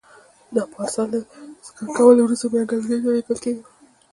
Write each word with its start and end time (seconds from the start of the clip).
دا 0.55 0.63
پارسل 0.73 1.07
له 1.13 1.19
سکن 1.67 1.87
کولو 1.97 2.21
وروسته 2.23 2.45
بنګلادیش 2.51 2.85
ته 2.87 2.89
لېږل 2.89 3.37
کېږي. 3.43 3.63